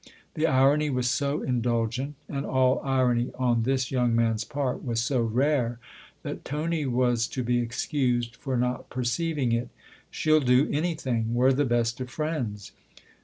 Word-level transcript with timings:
The 0.33 0.47
irony 0.47 0.89
was 0.89 1.07
so 1.07 1.43
indulgent 1.43 2.15
and 2.27 2.43
*all 2.43 2.81
irony 2.83 3.29
on 3.37 3.61
this 3.61 3.91
young 3.91 4.15
man's 4.15 4.43
part 4.43 4.83
was 4.83 4.99
so 4.99 5.21
rare 5.21 5.77
that 6.23 6.43
Tony 6.43 6.87
was 6.87 7.27
to 7.27 7.43
be 7.43 7.59
excused 7.59 8.35
for 8.37 8.57
not 8.57 8.89
perceiving 8.89 9.51
it." 9.51 9.69
She'll 10.09 10.39
do 10.39 10.67
anything. 10.71 11.35
We're 11.35 11.53
the 11.53 11.65
best 11.65 12.01
of 12.01 12.09
friends." 12.09 12.71